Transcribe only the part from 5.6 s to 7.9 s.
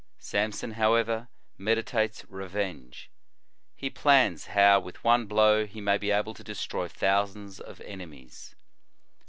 he may be able to destroy thousands of